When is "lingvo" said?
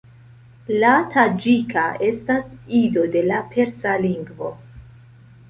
4.09-4.51